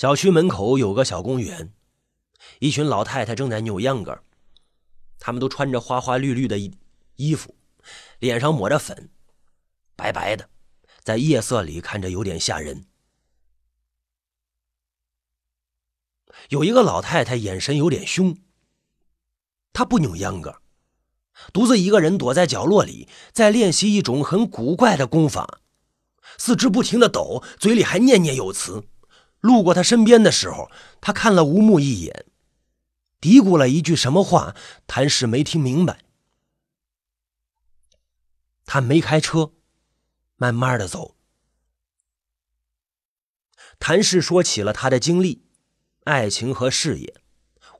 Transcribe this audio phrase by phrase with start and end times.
[0.00, 1.74] 小区门口有个小公园，
[2.58, 4.22] 一群老太太正在扭秧歌，
[5.18, 6.72] 她们都穿着花花绿绿的衣
[7.16, 7.54] 衣服，
[8.18, 9.10] 脸上抹着粉，
[9.96, 10.48] 白白的，
[11.02, 12.86] 在夜色里看着有点吓人。
[16.48, 18.38] 有一个老太太眼神有点凶，
[19.74, 20.62] 她不扭秧歌，
[21.52, 25.60] 独自一个人躲在角落里，在练习一种很古怪的功法，
[26.38, 28.84] 四肢不停的抖，嘴里还念念有词。
[29.40, 32.26] 路过他身边的时候，他看了吴木一眼，
[33.20, 34.54] 嘀咕了一句什么话，
[34.86, 36.00] 谭氏没听明白。
[38.64, 39.52] 他没开车，
[40.36, 41.16] 慢慢的走。
[43.78, 45.42] 谭氏说起了他的经历、
[46.04, 47.22] 爱情和事业，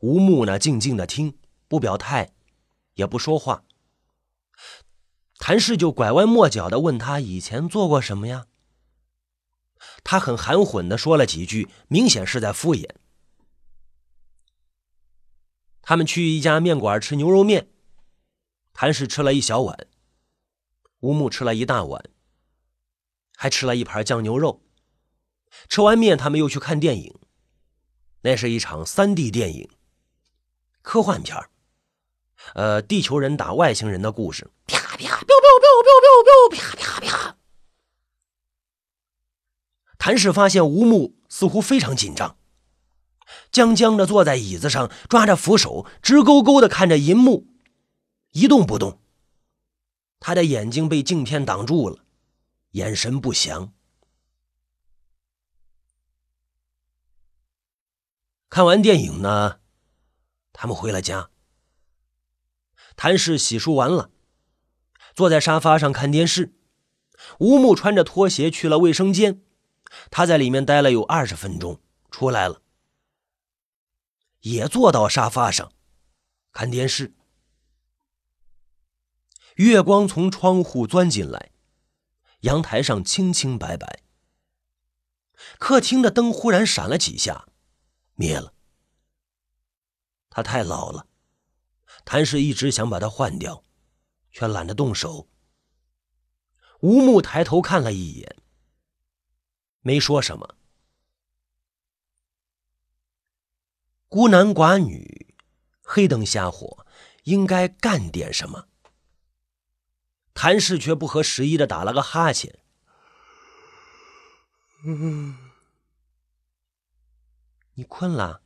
[0.00, 2.32] 吴木呢静静的听，不表态，
[2.94, 3.64] 也不说话。
[5.38, 8.46] 谭氏就拐弯抹角的问他以前做过什么呀？
[10.04, 12.88] 他很含混的说了几句，明显是在敷衍。
[15.82, 17.68] 他们去一家面馆吃牛肉面，
[18.72, 19.86] 谭氏吃了一小碗，
[21.00, 22.04] 吴木吃了一大碗，
[23.36, 24.62] 还吃了一盘酱牛肉。
[25.68, 27.18] 吃完面，他们又去看电影，
[28.20, 29.68] 那是一场三 D 电影，
[30.82, 31.36] 科幻片
[32.54, 34.48] 呃，地球人打外星人的故事。
[34.66, 35.90] 啪啪，彪彪彪彪
[36.22, 37.36] 彪彪，啪啪啪。
[40.00, 42.38] 谭氏发现吴木似乎非常紧张，
[43.52, 47.46] 僵僵的坐在椅子上，抓着扶手，直勾勾的看着银幕，
[48.32, 48.98] 一动不动。
[50.18, 51.98] 他的眼睛被镜片挡住了，
[52.70, 53.74] 眼神不详。
[58.48, 59.60] 看完电影呢，
[60.54, 61.28] 他们回了家。
[62.96, 64.10] 谭氏洗漱完了，
[65.14, 66.54] 坐在沙发上看电视。
[67.38, 69.42] 吴木穿着拖鞋去了卫生间。
[70.10, 72.62] 他在里面待了有二十分钟，出来了，
[74.40, 75.72] 也坐到沙发上
[76.52, 77.14] 看电视。
[79.56, 81.50] 月光从窗户钻进来，
[82.40, 84.02] 阳台上清清白白。
[85.58, 87.48] 客厅的灯忽然闪了几下，
[88.14, 88.54] 灭了。
[90.30, 91.06] 他太老了，
[92.04, 93.64] 谭氏一直想把它换掉，
[94.30, 95.28] 却懒得动手。
[96.80, 98.36] 吴木抬头看了一眼。
[99.82, 100.56] 没说什么。
[104.08, 105.34] 孤男寡女，
[105.82, 106.86] 黑灯瞎火，
[107.24, 108.66] 应该干点什么？
[110.34, 112.58] 谭氏却不合时宜的打了个哈欠。
[117.74, 118.42] 你困了？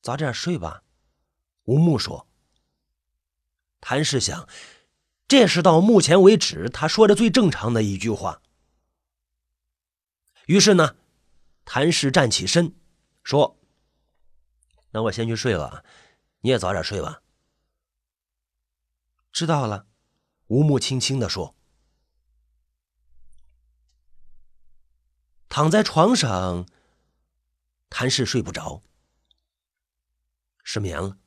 [0.00, 0.82] 早点睡吧。
[1.64, 2.26] 吴木说。
[3.80, 4.48] 谭氏想，
[5.26, 8.42] 这是到目前为止他说的最正常的一句话。
[10.48, 10.96] 于是呢，
[11.66, 12.74] 谭氏站起身，
[13.22, 13.58] 说
[14.92, 15.84] ：“那我先去睡了，
[16.40, 17.20] 你也早点睡吧。”
[19.30, 19.86] 知道了，
[20.46, 21.54] 吴木轻轻的说。
[25.50, 26.66] 躺在床上，
[27.90, 28.80] 谭氏睡不着，
[30.64, 31.18] 失眠了，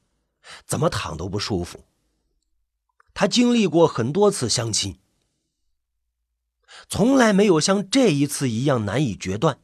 [0.66, 1.86] 怎么躺都不舒服。
[3.14, 5.00] 他经历过很多次相亲。
[6.88, 9.60] 从来没有像这一次一样难以决断。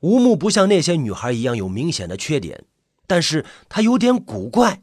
[0.00, 2.66] 吴木不像那些女孩一样有明显的缺点，
[3.06, 4.82] 但是他有点古怪。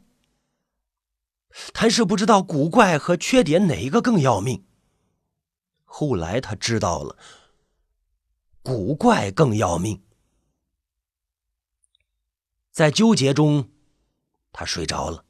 [1.72, 4.64] 谭氏不知道古怪和缺点哪一个更要命。
[5.84, 7.16] 后来他知道了，
[8.62, 10.02] 古怪更要命。
[12.70, 13.70] 在纠结中，
[14.52, 15.24] 他睡着了。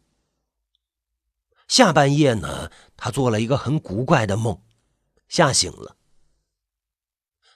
[1.66, 4.60] 下半夜呢，他做了一个很古怪的梦。
[5.28, 5.97] 吓醒了，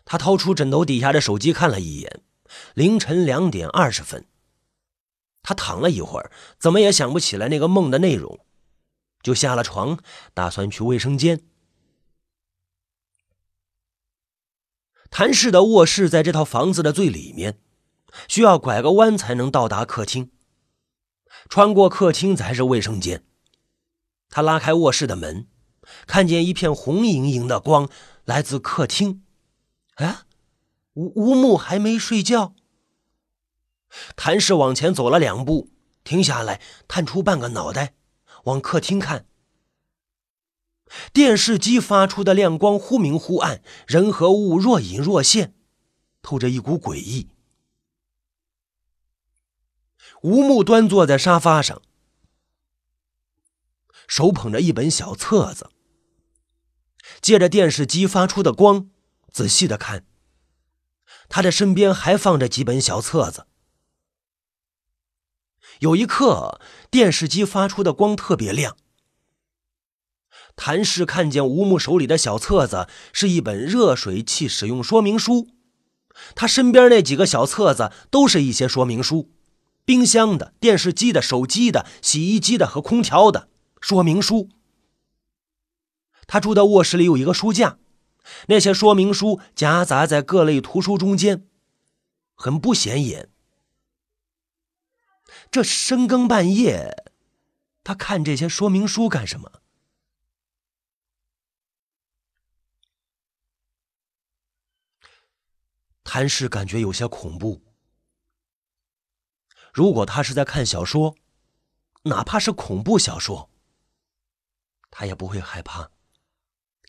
[0.04, 2.22] 他掏出枕头底下的手机看了一眼，
[2.74, 4.26] 凌晨两点二十分。
[5.42, 8.44] 他躺了一会儿，怎么也想不起来那个梦的内容，
[9.22, 9.98] 就下了床，
[10.34, 11.44] 打算去卫生间。
[15.10, 17.60] 谭氏的卧室在这套房子的最里面，
[18.28, 20.30] 需要拐个弯才能到达客厅。
[21.48, 23.26] 穿过客厅才是卫生间。
[24.28, 25.48] 他拉开卧室的门。
[26.06, 27.88] 看见一片红莹莹的光
[28.24, 29.22] 来自客厅，
[29.94, 30.22] 哎，
[30.94, 32.54] 吴吴木还没睡觉。
[34.16, 35.68] 谭氏往前走了两步，
[36.04, 37.94] 停下来，探出半个脑袋，
[38.44, 39.26] 往客厅看。
[41.12, 45.54] 电视机发出的亮光忽明忽暗，人和物若隐若现，
[46.22, 47.28] 透着一股诡异。
[50.22, 51.82] 吴木端坐在沙发上。
[54.14, 55.70] 手捧着一本小册子，
[57.22, 58.90] 借着电视机发出的光，
[59.32, 60.04] 仔细的看。
[61.30, 63.46] 他的身边还放着几本小册子。
[65.78, 66.60] 有一刻，
[66.90, 68.76] 电视机发出的光特别亮。
[70.56, 75.48] 谭氏看见吴木手里的小册子是一本热水器使用说明书，
[76.34, 79.30] 他身边那几个小册子都是一些说明书，
[79.86, 83.48] 冰箱的、电视机的、手机的、洗衣机的和空调的
[83.82, 84.48] 说明书。
[86.26, 87.78] 他住的卧室里有一个书架，
[88.46, 91.46] 那些说明书夹杂在各类图书中间，
[92.34, 93.28] 很不显眼。
[95.50, 97.12] 这深更半夜，
[97.82, 99.60] 他看这些说明书干什么？
[106.04, 107.62] 谭氏感觉有些恐怖。
[109.72, 111.16] 如果他是在看小说，
[112.04, 113.50] 哪怕是恐怖小说，
[114.92, 115.90] 他也不会害怕。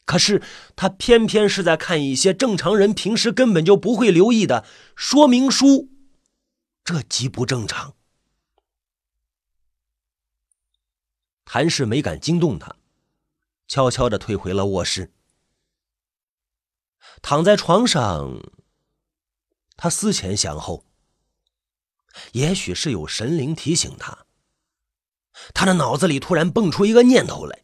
[0.05, 0.43] 可是
[0.75, 4.65] 他偏偏是在看一些正常人平时根本就不会留意的
[4.95, 5.89] 说明书，
[6.83, 7.95] 这极不正常。
[11.45, 12.75] 谭氏没敢惊动他，
[13.67, 15.13] 悄悄的退回了卧室，
[17.21, 18.41] 躺在床上。
[19.77, 20.85] 他思前想后，
[22.33, 24.25] 也许是有神灵提醒他。
[25.53, 27.63] 他的脑子里突然蹦出一个念头来：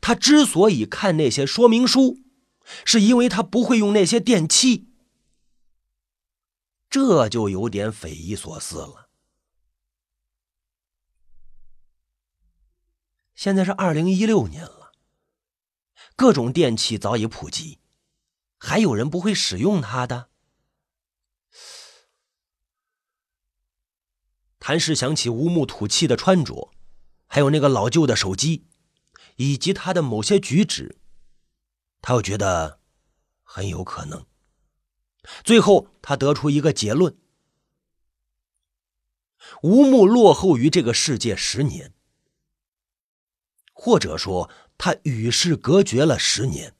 [0.00, 2.18] 他之所以看那些说明书，
[2.84, 4.88] 是因为他不会用那些电器。
[6.88, 9.08] 这就有点匪夷所思了。
[13.34, 14.92] 现在是二零一六年了，
[16.14, 17.78] 各种电器早已普及，
[18.58, 20.28] 还有人不会使用它的？
[24.58, 26.70] 谭氏想起吴木土气的穿着，
[27.26, 28.66] 还有那个老旧的手机，
[29.40, 30.98] 以及他的某些举止，
[32.02, 32.78] 他又觉得
[33.42, 34.26] 很有可能。
[35.42, 37.16] 最后，他得出一个结论：
[39.62, 41.94] 吴木落后于这个世界十年，
[43.72, 46.76] 或者说他与世隔绝了十年。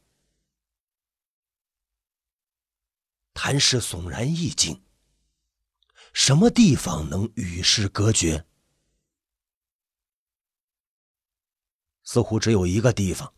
[3.32, 4.82] 谭氏悚然一惊。
[6.12, 8.44] 什么地方能与世隔绝？
[12.12, 13.32] 似乎只有一个地方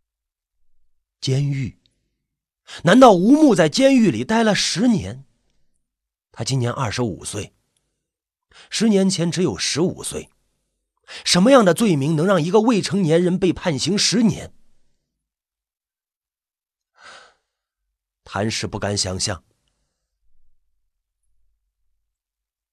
[1.22, 1.80] ——监狱。
[2.84, 5.24] 难道吴木在监狱里待了十年？
[6.32, 7.54] 他今年二十五岁，
[8.68, 10.28] 十年前只有十五岁。
[11.24, 14.52] 什么样的罪名能让一个未成年人被判刑十年？
[18.22, 19.42] 谭氏不敢想象。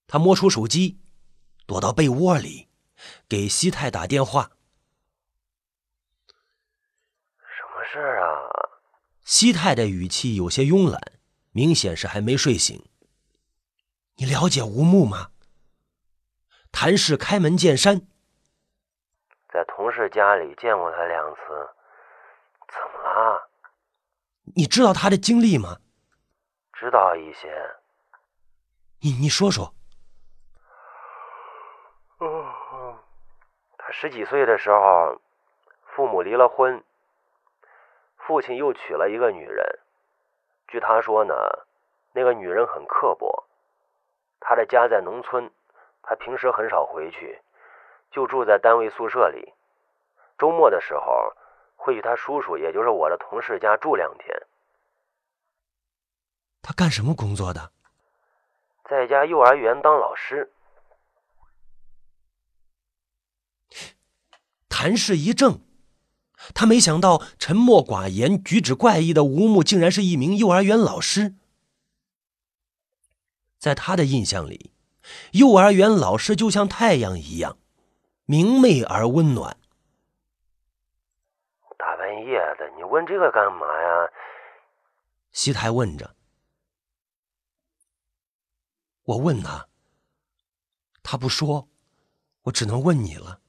[0.08, 1.00] 他摸出手机，
[1.66, 2.68] 躲到被窝里，
[3.30, 4.52] 给西太打电话。
[7.56, 8.26] 什么事啊？
[9.24, 11.00] 西太的语气有些慵懒，
[11.52, 12.84] 明显是还没睡醒。
[14.16, 15.32] 你了解吴木吗？
[16.72, 18.02] 谭氏开门见山。
[19.52, 21.40] 在同事家里见过他两次。
[22.68, 23.50] 怎么了？
[24.56, 25.78] 你知道他的经历吗？
[26.74, 27.50] 知道一些。
[29.00, 29.74] 你你说说。
[33.78, 35.22] 他十几岁的时候，
[35.96, 36.84] 父母离了婚，
[38.26, 39.80] 父亲又娶了一个女人。
[40.68, 41.34] 据他说呢，
[42.14, 43.46] 那个女人很刻薄。
[44.40, 45.52] 他的家在农村，
[46.02, 47.42] 他平时很少回去，
[48.12, 49.54] 就住在单位宿舍里。
[50.38, 51.34] 周末的时候，
[51.76, 54.42] 会去他叔叔，也就是我的同事家住两天。
[56.62, 57.72] 他干什么工作的？
[58.86, 60.52] 在家幼儿园当老师。
[64.70, 65.62] 谭氏一怔，
[66.54, 71.36] 他没想到沉默寡言、举止怪异的吴木竟然是一名幼儿园老师。
[73.58, 74.72] 在他的印象里，
[75.32, 77.58] 幼儿园老师就像太阳一样，
[78.26, 79.58] 明媚而温暖。
[81.78, 84.10] 大半夜的，你问这个干嘛呀？
[85.32, 86.16] 西台问着。
[89.04, 89.68] 我问他，
[91.02, 91.68] 他不说，
[92.44, 93.40] 我只能问你了。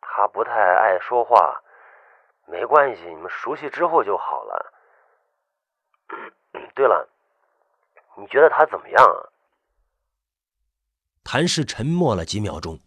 [0.00, 1.62] 他不太爱说话，
[2.46, 4.72] 没关系，你们熟悉之后就好了。
[6.74, 7.08] 对了，
[8.16, 9.30] 你觉得他怎么样啊？
[11.24, 12.78] 谭氏沉默了几秒钟，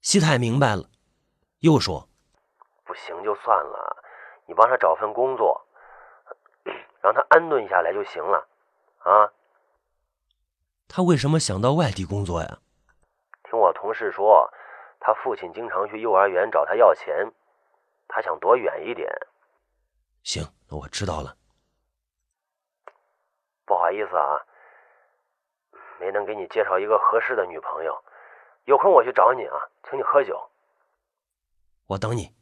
[0.00, 0.90] 西太明白了，
[1.60, 2.08] 又说
[2.84, 4.04] ：“不行就算了，
[4.46, 5.66] 你帮他找份工作，
[7.00, 8.46] 让他安顿下来就行了。”
[9.04, 9.32] 啊？
[10.88, 12.58] 他为什么想到外地工作呀？
[13.44, 14.52] 听我同事说。
[15.06, 17.30] 他父亲经常去幼儿园找他要钱，
[18.08, 19.08] 他想躲远一点。
[20.22, 21.36] 行，那我知道了。
[23.66, 24.40] 不好意思啊，
[25.98, 28.04] 没能给你介绍一个合适的女朋友。
[28.64, 29.56] 有空我去找你啊，
[29.88, 30.50] 请你喝酒。
[31.86, 32.34] 我等你。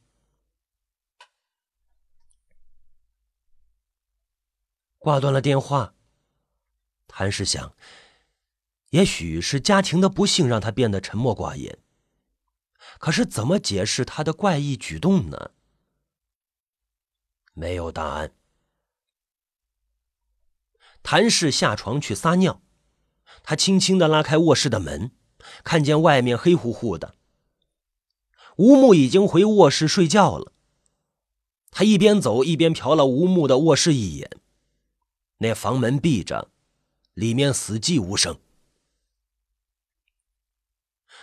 [4.99, 5.95] 挂断了电话，
[7.09, 7.75] 谭氏想，
[8.91, 11.82] 也许是家庭的不幸让他变得沉默寡言。
[13.03, 15.51] 可是怎么解释他的怪异举动呢？
[17.53, 18.33] 没有答案。
[21.03, 22.63] 谭氏下床去撒尿，
[23.43, 25.11] 他轻轻的拉开卧室的门，
[25.65, 27.17] 看见外面黑乎乎的。
[28.55, 30.53] 吴木已经回卧室睡觉了。
[31.73, 34.31] 他一边走一边瞟了吴木的卧室一眼，
[35.39, 36.53] 那房门闭着，
[37.15, 38.39] 里面死寂无声。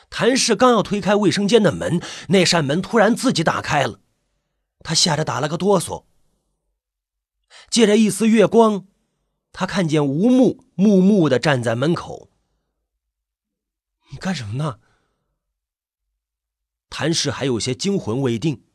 [0.10, 4.02] 谭氏刚要推开卫生间的门，那扇门突然自己打开了，
[4.80, 6.06] 他吓得打了个哆嗦。
[7.70, 8.88] 借着一丝月光，
[9.52, 12.32] 他看见吴木木木的站在门口。
[14.12, 14.80] 你干什么呢？
[16.90, 18.66] 谭氏还有些惊魂未定。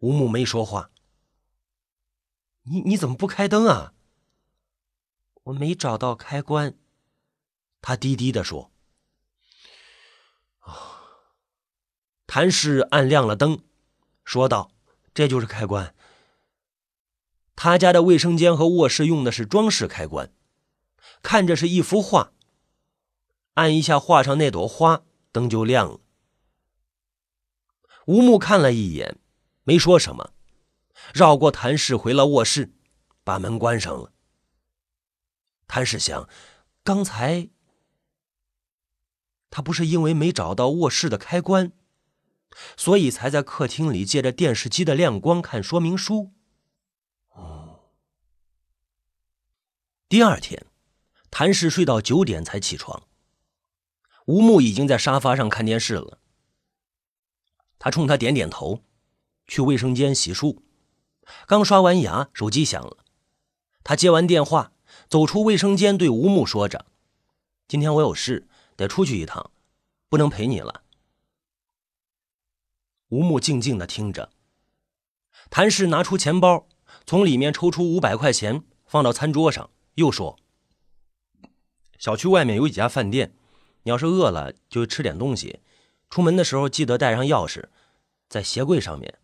[0.00, 0.90] 吴木没说话。
[2.64, 3.94] 你你怎么不开灯啊？
[5.44, 6.78] 我没找到开关。
[7.88, 8.70] 他低低的说
[10.60, 11.00] ：“啊。”
[12.28, 13.64] 谭氏按亮了灯，
[14.26, 14.70] 说道
[15.14, 15.94] ：“这就是开关。
[17.56, 20.30] 他家的卫生间和卧室用的是装饰开关，
[21.22, 22.34] 看着是一幅画。
[23.54, 26.00] 按一下画上那朵花，灯就亮了。”
[28.04, 29.18] 吴木看了一眼，
[29.62, 30.34] 没说什么，
[31.14, 32.70] 绕过谭氏回了卧室，
[33.24, 34.12] 把门关上了。
[35.66, 36.28] 谭氏想，
[36.84, 37.48] 刚才。
[39.50, 41.72] 他不是因为没找到卧室的开关，
[42.76, 46.32] 所以才在客厅里借着电视机的亮光看说明书。
[50.08, 50.66] 第二天，
[51.30, 53.02] 谭氏睡到九点才起床。
[54.26, 56.18] 吴木已经在沙发上看电视了。
[57.78, 58.82] 他冲他点点头，
[59.46, 60.58] 去卫生间洗漱。
[61.46, 62.98] 刚刷完牙，手机响了。
[63.84, 64.72] 他接完电话，
[65.08, 66.86] 走出卫生间，对吴木说着
[67.68, 69.50] ：“今天我有事。”得出去一趟，
[70.08, 70.84] 不能陪你了。
[73.08, 74.30] 吴木静静的听着。
[75.50, 76.68] 谭氏拿出钱包，
[77.04, 80.38] 从里面抽出五百块钱，放到餐桌上，又说
[81.98, 83.34] ：“小区外面有几家饭店，
[83.82, 85.58] 你要是饿了就吃点东西。
[86.08, 87.64] 出门的时候记得带上钥匙，
[88.28, 89.18] 在鞋柜上面。”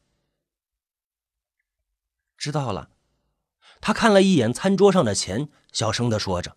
[2.36, 2.90] 知道了。
[3.80, 6.56] 他看了一眼餐桌上的钱，小声的说着：“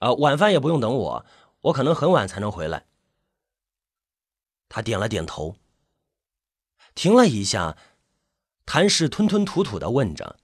[0.00, 1.26] 啊，晚饭也不用等我。”
[1.66, 2.86] 我可能很晚才能回来。
[4.68, 5.56] 他点了点头，
[6.94, 7.76] 停了一下，
[8.64, 10.38] 谭氏吞吞吐吐的问着：“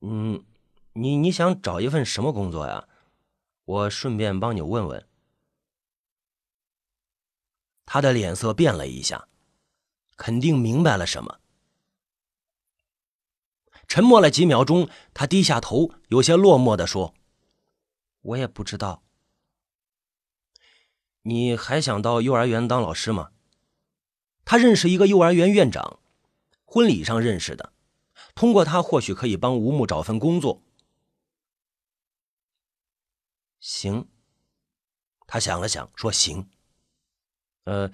[0.00, 0.44] 嗯，
[0.92, 2.88] 你你想找一份什么工作呀？
[3.64, 5.08] 我顺便帮你问问。”
[7.86, 9.28] 他的脸色变了一下，
[10.16, 11.40] 肯定明白了什么。
[13.86, 17.14] 沉默了几秒钟，他低下头，有些落寞的说
[18.20, 19.02] ：“我也不知道。”
[21.22, 23.30] 你还想到幼儿园当老师吗？
[24.44, 26.00] 他认识一个幼儿园院长，
[26.64, 27.72] 婚礼上认识的。
[28.34, 30.62] 通过他，或许可以帮吴木找份工作。
[33.60, 34.08] 行。
[35.26, 36.48] 他想了想，说：“行。”
[37.64, 37.92] 呃，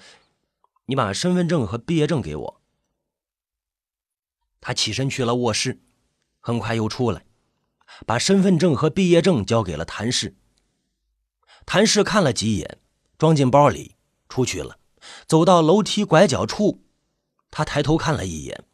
[0.84, 2.62] 你把身份证和毕业证给我。
[4.60, 5.82] 他起身去了卧室，
[6.38, 7.26] 很快又出来，
[8.06, 10.36] 把身份证和毕业证交给了谭氏。
[11.66, 12.80] 谭氏看了几眼。
[13.18, 13.97] 装进包里，
[14.28, 14.78] 出去了。
[15.26, 16.83] 走到楼梯拐角处，
[17.50, 18.64] 他抬头看了一眼，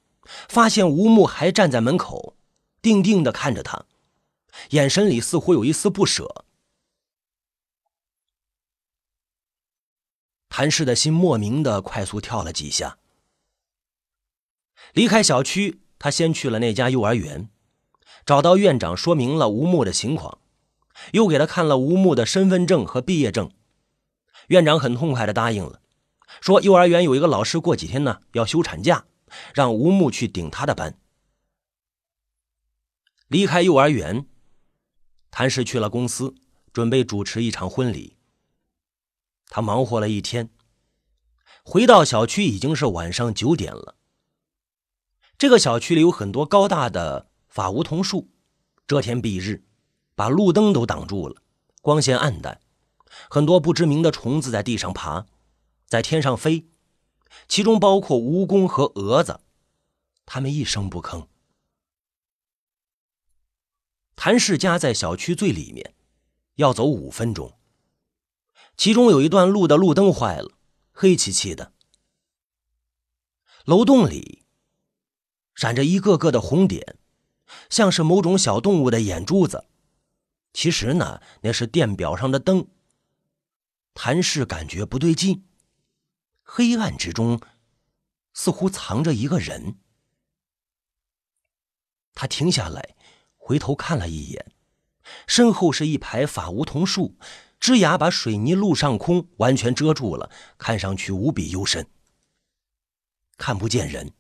[0.49, 2.37] 发现吴木还站在门口，
[2.81, 3.87] 定定的看着他，
[4.71, 6.45] 眼神里似乎有一丝不舍。
[10.49, 12.99] 谭氏的心莫名的快速跳了几下。
[14.93, 17.49] 离开小区，他先去了那家幼儿园，
[18.25, 20.39] 找到院长，说明了吴木的情况，
[21.13, 23.51] 又给他看了吴木的身份证和毕业证。
[24.51, 25.81] 院长很痛快的答应了，
[26.41, 29.07] 说幼儿园有一个老师过几天呢要休产假，
[29.55, 30.99] 让吴木去顶他的班。
[33.29, 34.27] 离开幼儿园，
[35.31, 36.35] 谭氏去了公司，
[36.73, 38.17] 准备主持一场婚礼。
[39.47, 40.51] 他忙活了一天，
[41.63, 43.95] 回到小区已经是晚上九点了。
[45.39, 48.29] 这个小区里有很多高大的法梧桐树，
[48.89, 49.65] 遮天蔽日，
[50.17, 51.41] 把路灯都挡住了，
[51.81, 52.61] 光线暗淡。
[53.33, 55.25] 很多不知名的虫子在地上爬，
[55.87, 56.67] 在天上飞，
[57.47, 59.39] 其中包括蜈蚣和蛾子，
[60.27, 61.29] 它们一声不吭。
[64.17, 65.95] 谭氏家在小区最里面，
[66.57, 67.57] 要走五分钟。
[68.77, 70.51] 其中有一段路的路灯坏了，
[70.91, 71.73] 黑漆漆的。
[73.65, 74.45] 楼洞里
[75.55, 76.99] 闪着一个个的红点，
[77.69, 79.67] 像是某种小动物的眼珠子。
[80.53, 82.67] 其实呢，那是电表上的灯。
[83.95, 85.47] 谭氏感觉不对劲，
[86.43, 87.41] 黑暗之中
[88.33, 89.79] 似乎藏着一个人。
[92.15, 92.97] 他停下来，
[93.37, 94.53] 回头看了一眼，
[95.27, 97.17] 身后是一排法梧桐树，
[97.59, 101.87] 枝芽把水泥路上空完全遮住了，看上去无比幽深，
[103.37, 104.13] 看不见人。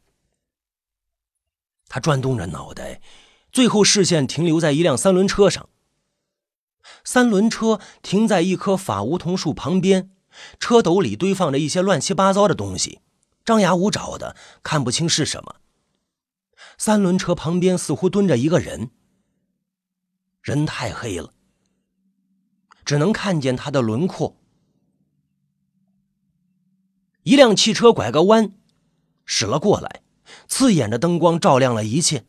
[1.89, 3.01] 他转动着脑袋，
[3.51, 5.69] 最后视线停留在一辆三轮车上。
[7.05, 10.11] 三轮车停在一棵法梧桐树旁边，
[10.59, 13.01] 车斗里堆放着一些乱七八糟的东西，
[13.45, 15.57] 张牙舞爪的，看不清是什么。
[16.77, 18.91] 三轮车旁边似乎蹲着一个人，
[20.43, 21.33] 人太黑了，
[22.85, 24.37] 只能看见他的轮廓。
[27.23, 28.53] 一辆汽车拐个弯，
[29.25, 30.03] 驶了过来，
[30.49, 32.25] 刺眼的灯光照亮了一切。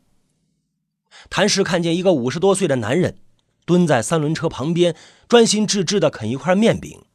[1.29, 3.17] 谭氏看见一个五十多岁的男人。
[3.65, 4.95] 蹲在三轮车旁边，
[5.27, 7.05] 专心致志的啃一块面饼。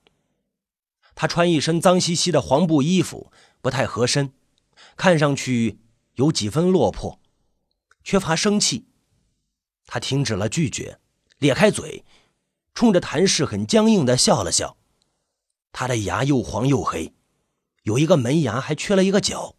[1.15, 4.33] 他穿一身脏兮兮的黄布衣服，不太合身，
[4.97, 5.79] 看上去
[6.15, 7.19] 有几分落魄，
[8.05, 8.87] 缺乏生气。
[9.87, 10.99] 他停止了拒绝，
[11.39, 12.05] 咧开嘴，
[12.75, 14.77] 冲着谭氏很僵硬的笑了笑。
[15.73, 17.15] 他的牙又黄又黑，
[17.83, 19.57] 有一个门牙还缺了一个角。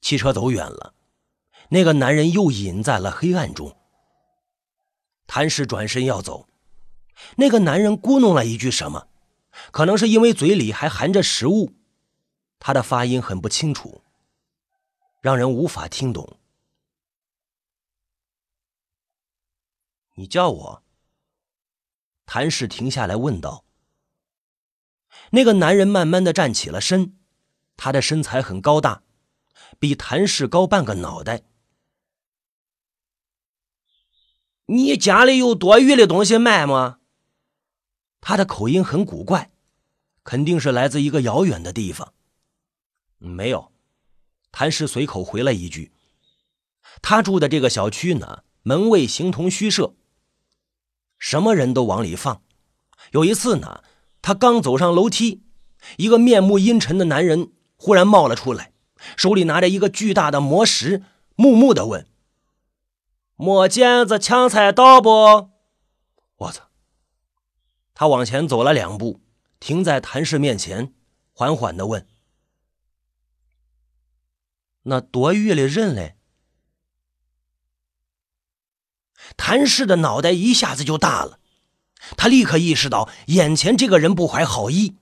[0.00, 0.94] 汽车走远了，
[1.70, 3.76] 那个男人又隐在了黑暗中。
[5.34, 6.46] 谭氏转身要走，
[7.36, 9.08] 那个男人咕哝了一句什么，
[9.70, 11.72] 可能是因为嘴里还含着食物，
[12.58, 14.02] 他的发音很不清楚，
[15.22, 16.36] 让人无法听懂。
[20.16, 20.82] 你叫我？
[22.26, 23.64] 谭氏停下来问道。
[25.30, 27.16] 那个男人慢慢的站起了身，
[27.78, 29.02] 他的身材很高大，
[29.78, 31.44] 比谭氏高半个脑袋。
[34.72, 36.96] 你家里有多余的东西卖吗？
[38.22, 39.50] 他的口音很古怪，
[40.24, 42.14] 肯定是来自一个遥远的地方。
[43.18, 43.70] 没有，
[44.50, 45.92] 谭氏随口回了一句。
[47.02, 49.94] 他住的这个小区呢，门卫形同虚设，
[51.18, 52.40] 什么人都往里放。
[53.10, 53.84] 有一次呢，
[54.22, 55.42] 他刚走上楼梯，
[55.98, 58.72] 一个面目阴沉的男人忽然冒了出来，
[59.18, 61.02] 手里拿着一个巨大的魔石，
[61.36, 62.06] 木木的问。
[63.42, 65.50] 磨剪子抢菜刀不？
[66.36, 66.70] 我操！
[67.92, 69.20] 他往前走了两步，
[69.58, 70.94] 停在谭氏面前，
[71.32, 72.06] 缓缓的问
[74.86, 76.16] ：“那多余的人嘞？”
[79.36, 81.40] 谭氏的脑袋一下子就大了，
[82.16, 84.98] 他立刻意识到眼前这个人不怀好意，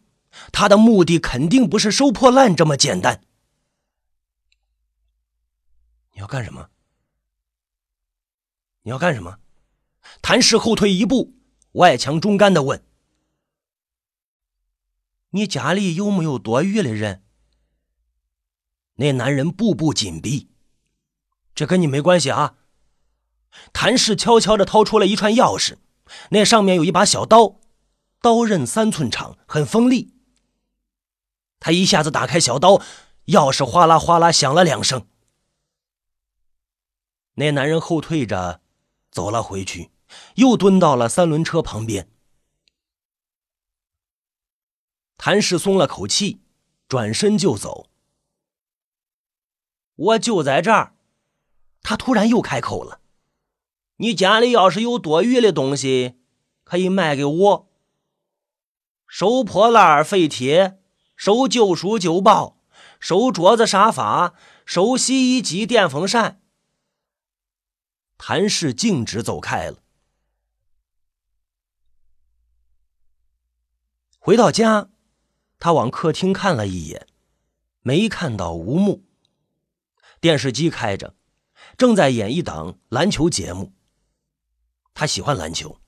[0.51, 3.23] 他的目的肯定不是收破烂这么简单。
[6.15, 6.71] 你要干什么？
[8.83, 9.39] 你要干什么？
[10.23, 11.35] 谭氏后退一步，
[11.73, 12.83] 外强中干的问
[15.31, 17.23] ：“你家里有没有多余的人？”
[18.97, 20.51] 那男人步步紧逼
[21.55, 22.57] ：“这跟你没关系啊。”
[23.73, 25.77] 谭氏悄悄的掏出了一串钥匙，
[26.31, 27.61] 那上面有一把小刀，
[28.23, 30.15] 刀刃三寸长，很锋利。
[31.59, 32.79] 他一下子打开小刀，
[33.27, 35.07] 钥匙哗啦哗啦响了两声。
[37.35, 38.63] 那男人后退着。
[39.11, 39.91] 走了回去，
[40.37, 42.09] 又蹲到了三轮车旁边。
[45.17, 46.41] 谭氏松了口气，
[46.89, 47.91] 转身就走。
[49.97, 50.95] 我就在这儿。
[51.83, 53.01] 他突然又开口了
[53.97, 56.21] ：“你家里要是有多余的东西，
[56.65, 57.71] 可以卖给我。
[59.07, 60.79] 收破烂废铁，
[61.17, 62.59] 收旧书旧报，
[63.01, 66.41] 收桌子沙发，收洗衣机电风扇。”
[68.23, 69.79] 谭氏径直走开了。
[74.19, 74.91] 回到家，
[75.59, 77.07] 他往客厅看了一眼，
[77.81, 79.07] 没看到吴木。
[80.21, 81.17] 电视机开着，
[81.79, 83.73] 正在演一档篮球节目。
[84.93, 85.81] 他喜欢篮球。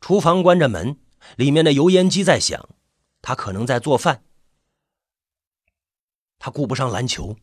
[0.00, 0.98] 厨房关着门，
[1.36, 2.68] 里面的油烟机在响，
[3.22, 4.24] 他可能在做饭。
[6.40, 7.36] 他顾不上篮球，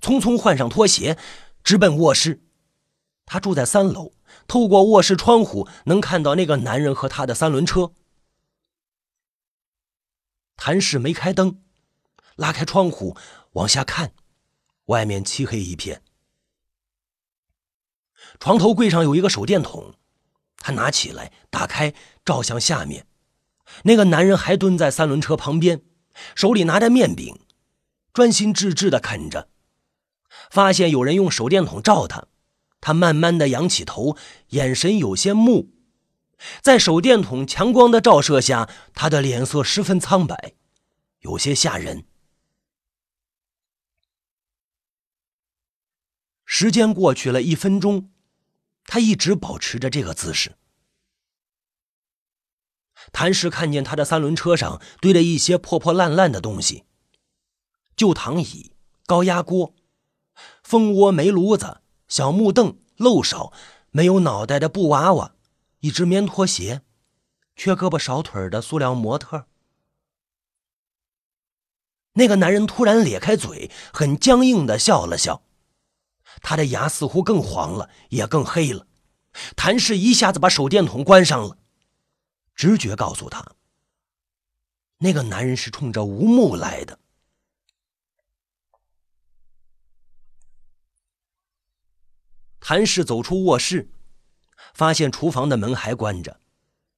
[0.00, 1.16] 匆匆换上拖鞋，
[1.62, 2.42] 直奔卧室。
[3.26, 4.12] 他住在三楼，
[4.48, 7.92] 透过卧室窗户能看到那个男人和他的三轮车。
[10.56, 11.60] 谭氏没开灯，
[12.36, 13.16] 拉开窗户
[13.52, 14.14] 往下看，
[14.86, 16.02] 外面漆黑一片。
[18.38, 19.94] 床头柜上有一个手电筒，
[20.58, 21.92] 他拿起来，打开，
[22.24, 23.06] 照向下面。
[23.82, 25.82] 那个男人还蹲在三轮车旁边，
[26.34, 27.38] 手里拿着面饼，
[28.12, 29.48] 专心致志地啃着。
[30.50, 32.26] 发现有人用手电筒照他，
[32.86, 34.16] 他慢慢的仰起头，
[34.50, 35.72] 眼神有些木。
[36.62, 40.54] 在手电筒强光的照射下，他的脸色十分苍白，
[41.18, 42.04] 有些吓人。
[46.44, 48.12] 时间过去了一分钟，
[48.84, 50.54] 他一直保持着这个姿势。
[53.10, 56.84] 谭氏看见他的三轮车上堆着一些破破烂烂的东西：
[57.96, 58.70] 旧躺椅、
[59.06, 59.74] 高压锅、
[60.62, 63.52] 蜂窝煤炉子、小木凳、漏勺、
[63.90, 65.34] 没有脑袋的布娃娃、
[65.80, 66.82] 一只棉拖鞋、
[67.54, 69.46] 缺胳膊少腿的塑料模特。
[72.12, 75.42] 那个男人突然咧开嘴，很僵硬的笑了笑。
[76.42, 78.86] 他的牙似乎更黄了，也更黑了。
[79.54, 81.58] 谭氏一下子把手电筒关上了，
[82.54, 83.52] 直觉告诉他，
[84.98, 86.98] 那个男人是冲着吴木来的。
[92.68, 93.92] 韩氏走出卧室，
[94.74, 96.40] 发现厨房的门还关着，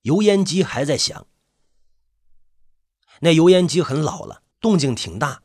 [0.01, 1.27] 油烟机还在响。
[3.21, 5.43] 那油烟机很老了，动静挺大，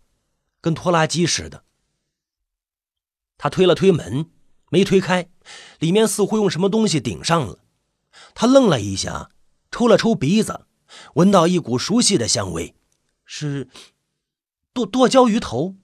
[0.61, 1.65] 跟拖拉机似的。
[3.37, 4.31] 他推了推门，
[4.69, 5.29] 没推开，
[5.79, 7.59] 里面似乎用什么东西顶上了。
[8.33, 9.29] 他愣了一下，
[9.71, 10.67] 抽了抽鼻子，
[11.15, 12.77] 闻到一股熟悉的香味，
[13.25, 13.67] 是
[14.71, 15.75] 剁剁椒鱼头。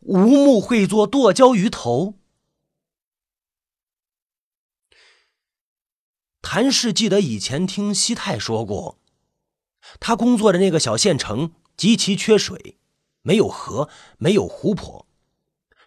[0.00, 2.18] 吴木会做剁椒鱼头。
[6.56, 8.98] 韩氏记得以前听西太说过，
[10.00, 12.78] 他工作的那个小县城极其缺水，
[13.20, 15.06] 没有河，没有湖泊。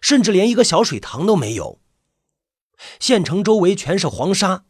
[0.00, 1.80] 甚至连一个小水塘都没有，
[3.00, 4.64] 县城周围全是黄沙，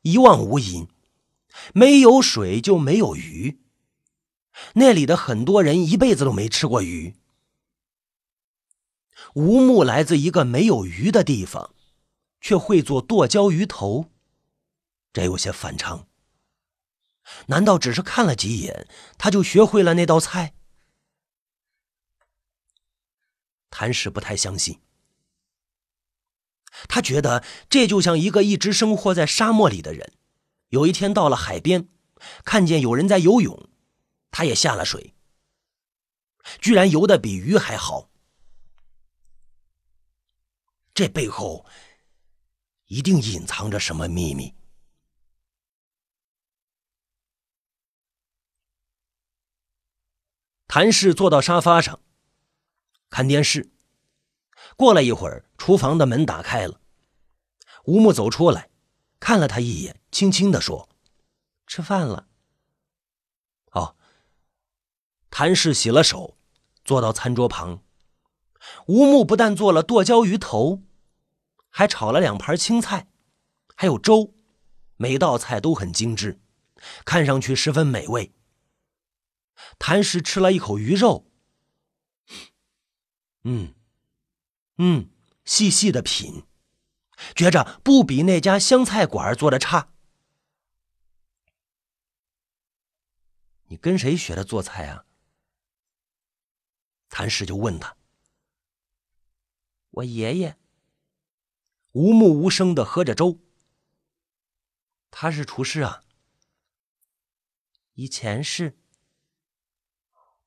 [0.00, 0.88] 一望无垠，
[1.74, 3.60] 没有水就没有鱼。
[4.76, 7.14] 那里的很多人一辈子都没吃过鱼。
[9.34, 11.74] 吴木来自一个没有鱼的地方，
[12.40, 14.06] 却会做剁椒鱼头，
[15.12, 16.08] 这有些反常。
[17.46, 20.54] 难道只是看了几眼，他就学会了那道菜？
[23.70, 24.80] 谭氏不太相信，
[26.88, 30.12] 他觉得这就像一个一直生活在沙漠里的人，
[30.68, 31.88] 有一天到了海边，
[32.44, 33.70] 看见有人在游泳，
[34.30, 35.14] 他也下了水，
[36.60, 38.10] 居然游的比鱼还好。
[40.92, 41.64] 这背后
[42.86, 44.54] 一定隐藏着什么秘密。
[50.74, 52.00] 谭氏坐到沙发上。
[53.10, 53.70] 看电视。
[54.74, 56.80] 过了一会儿，厨房的门打开了，
[57.84, 58.70] 吴木走出来，
[59.20, 60.88] 看了他一眼，轻轻的说
[61.68, 62.26] ：“吃饭了。”
[63.72, 63.96] 哦。
[65.28, 66.38] 谭氏洗了手，
[66.86, 67.82] 坐到餐桌旁。
[68.86, 70.80] 吴木不但做了剁椒鱼头，
[71.68, 73.08] 还炒了两盘青菜，
[73.76, 74.32] 还有粥，
[74.96, 76.40] 每道菜都很精致，
[77.04, 78.32] 看上去十分美味。
[79.84, 81.28] 谭氏吃了一口鱼肉。
[83.42, 83.74] 嗯，
[84.78, 85.10] 嗯，
[85.44, 86.46] 细细的品，
[87.34, 89.92] 觉着不比那家湘菜馆做的差。
[93.64, 95.04] 你跟谁学的做菜啊？
[97.08, 97.96] 谭氏就问他。
[99.90, 100.56] 我爷爷。
[101.90, 103.40] 无目无声的喝着粥。
[105.10, 106.04] 他是厨师啊。
[107.94, 108.78] 以前是。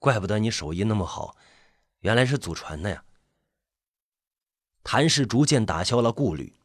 [0.05, 1.35] 怪不得你手艺那么好。
[2.01, 3.03] 原来是祖传的呀！
[4.83, 6.55] 谭氏逐渐打消了顾虑。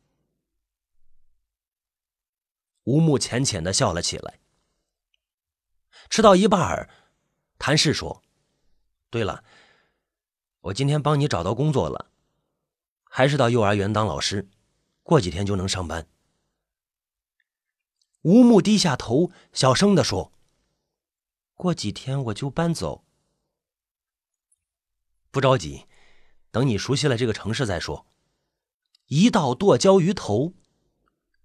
[2.85, 4.41] 吴木浅浅的笑了起来。
[6.11, 6.91] 吃到一半儿
[7.57, 8.23] 谭氏说
[9.09, 9.43] ：“对了，
[10.61, 12.11] 我今天帮你找到工作了，
[13.05, 14.51] 还是到幼儿园当老师，
[15.03, 16.07] 过几天就能上班。”
[18.21, 20.31] 吴木低下头，小声的说
[21.57, 23.03] ：“过几天我就搬走。”
[25.31, 25.87] 不着急，
[26.51, 28.07] 等你熟悉了这个城市再说。
[29.07, 30.55] 一道剁椒鱼头，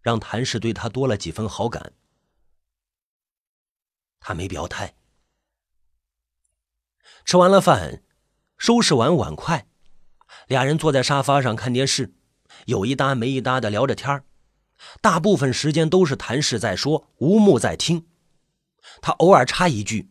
[0.01, 1.93] 让谭氏对他多了几分好感。
[4.19, 4.95] 他没表态。
[7.25, 8.03] 吃完了饭，
[8.57, 9.67] 收拾完碗筷，
[10.47, 12.15] 俩人坐在沙发上看电视，
[12.65, 14.23] 有一搭没一搭的聊着天
[15.01, 18.07] 大部分时间都是谭氏在说，吴木在听。
[19.01, 20.09] 他偶尔插一句，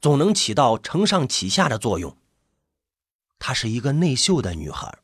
[0.00, 2.16] 总能起到承上启下的作用。
[3.38, 5.02] 她是一个内秀的女孩。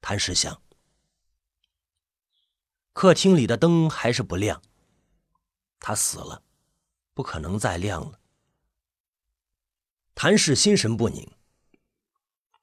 [0.00, 0.62] 谭氏想，
[2.92, 4.60] 客厅里的灯还是不亮。
[5.78, 6.42] 他死了，
[7.14, 8.20] 不可能再亮了。
[10.14, 11.30] 谭氏心神不宁，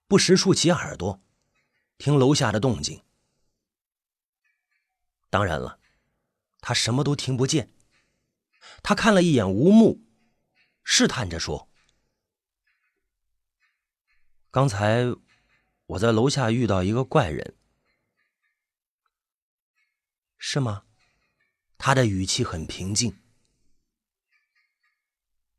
[0.08, 1.22] 不时竖起耳朵，
[1.98, 3.04] 听楼下的动静。
[5.30, 5.80] 当然了，
[6.60, 7.74] 他什么都听不见。
[8.84, 10.02] 他看了一眼吴木，
[10.84, 11.69] 试探着说
[14.52, 15.06] ：“刚才
[15.86, 17.56] 我在楼下遇到一个怪人，
[20.38, 20.86] 是吗？”
[21.78, 23.18] 他的语气很平静。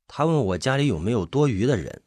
[0.07, 2.03] 他问我家里有没有多余的人。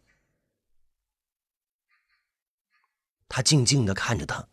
[3.27, 4.47] 他静静的看着他。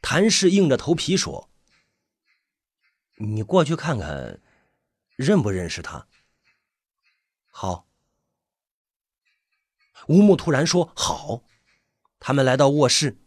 [0.00, 1.50] 谭氏硬着头皮说
[3.18, 4.40] ：“你过去看看，
[5.16, 6.06] 认不认识他？”
[7.50, 7.91] 好。
[10.08, 11.42] 吴木突然说：“好。”
[12.18, 13.18] 他们来到卧室，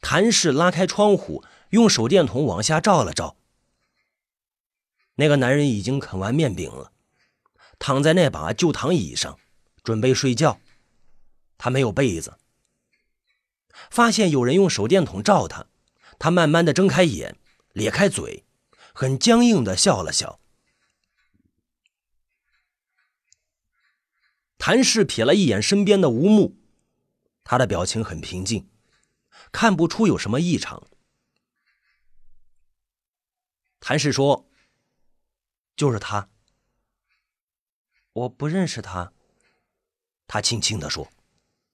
[0.00, 3.36] 谭氏拉开窗户，用手电筒往下照了照。
[5.16, 6.92] 那个男人已经啃完面饼了。
[7.78, 9.38] 躺在那把旧躺椅上，
[9.82, 10.58] 准备睡觉。
[11.58, 12.38] 他没有被子。
[13.90, 15.66] 发现有人用手电筒照他，
[16.18, 17.36] 他慢慢的睁开眼，
[17.72, 18.44] 咧开嘴，
[18.94, 20.40] 很僵硬的笑了笑。
[24.58, 26.56] 谭氏瞥了一眼身边的吴木，
[27.44, 28.68] 他的表情很平静，
[29.52, 30.86] 看不出有什么异常。
[33.78, 34.48] 谭氏说
[35.76, 36.28] ：“就是他。”
[38.12, 39.12] 我不认识他，
[40.26, 41.12] 他轻轻地说。